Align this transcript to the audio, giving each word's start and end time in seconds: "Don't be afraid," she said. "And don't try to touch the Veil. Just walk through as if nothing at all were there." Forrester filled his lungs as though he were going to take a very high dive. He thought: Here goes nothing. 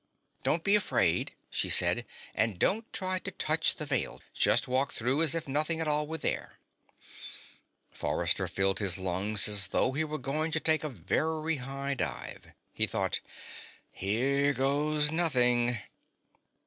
"Don't 0.41 0.63
be 0.63 0.73
afraid," 0.73 1.33
she 1.51 1.69
said. 1.69 2.07
"And 2.33 2.57
don't 2.57 2.91
try 2.91 3.19
to 3.19 3.29
touch 3.29 3.75
the 3.75 3.85
Veil. 3.85 4.19
Just 4.33 4.67
walk 4.67 4.93
through 4.93 5.21
as 5.21 5.35
if 5.35 5.47
nothing 5.47 5.79
at 5.79 5.87
all 5.87 6.07
were 6.07 6.17
there." 6.17 6.57
Forrester 7.91 8.47
filled 8.47 8.79
his 8.79 8.97
lungs 8.97 9.47
as 9.47 9.67
though 9.67 9.91
he 9.91 10.03
were 10.03 10.17
going 10.17 10.51
to 10.53 10.59
take 10.59 10.83
a 10.83 10.89
very 10.89 11.57
high 11.57 11.93
dive. 11.93 12.51
He 12.73 12.87
thought: 12.87 13.19
Here 13.91 14.53
goes 14.53 15.11
nothing. 15.11 15.77